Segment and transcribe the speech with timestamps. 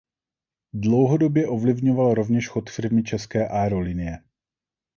[0.73, 4.23] Dlouhodobě ovlivňoval rovněž chod firmy České aerolinie.